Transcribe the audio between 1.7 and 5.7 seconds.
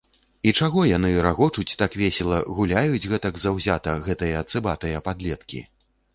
так весела, гуляюць гэтак заўзята, гэтыя цыбатыя падлеткі?